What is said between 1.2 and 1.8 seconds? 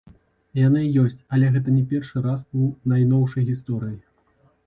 але гэта